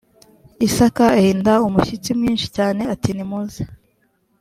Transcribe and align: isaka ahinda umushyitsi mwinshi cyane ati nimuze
isaka 0.67 1.03
ahinda 1.17 1.53
umushyitsi 1.67 2.09
mwinshi 2.19 2.47
cyane 2.57 2.81
ati 2.93 3.09
nimuze 3.13 3.61